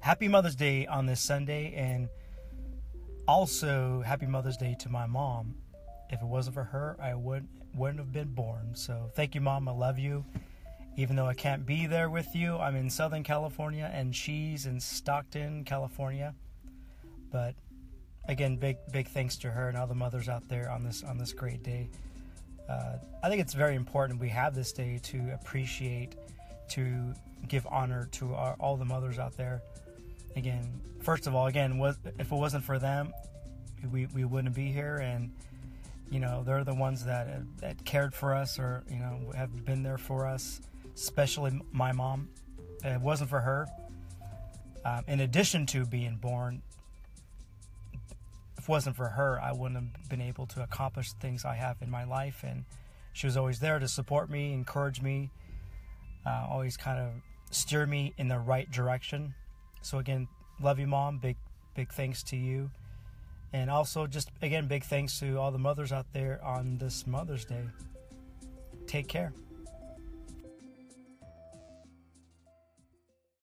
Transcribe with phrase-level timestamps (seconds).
[0.00, 2.08] happy Mother's Day on this Sunday, and
[3.28, 5.54] also happy Mother's Day to my mom.
[6.10, 8.70] If it wasn't for her, I would wouldn't have been born.
[8.74, 9.68] So thank you, mom.
[9.68, 10.24] I love you.
[10.96, 14.80] Even though I can't be there with you, I'm in Southern California, and she's in
[14.80, 16.34] Stockton, California.
[17.30, 17.54] But
[18.28, 21.16] again, big big thanks to her and all the mothers out there on this on
[21.16, 21.90] this great day.
[22.68, 26.14] Uh, I think it's very important we have this day to appreciate,
[26.70, 27.14] to
[27.48, 29.62] give honor to our, all the mothers out there.
[30.36, 33.12] Again, first of all, again, was, if it wasn't for them,
[33.90, 34.96] we, we wouldn't be here.
[34.96, 35.32] And,
[36.10, 39.82] you know, they're the ones that, that cared for us or, you know, have been
[39.82, 40.60] there for us,
[40.94, 42.28] especially my mom.
[42.84, 43.66] It wasn't for her,
[44.84, 46.62] um, in addition to being born,
[48.56, 51.76] if it wasn't for her, I wouldn't have been able to accomplish things I have
[51.82, 52.42] in my life.
[52.46, 52.64] And
[53.12, 55.30] she was always there to support me, encourage me,
[56.26, 57.10] uh, always kind of
[57.50, 59.34] steer me in the right direction.
[59.82, 60.28] So again,
[60.60, 61.18] love you, mom.
[61.18, 61.36] Big
[61.74, 62.70] big thanks to you,
[63.52, 67.44] and also just again big thanks to all the mothers out there on this Mother's
[67.44, 67.64] Day.
[68.86, 69.32] Take care.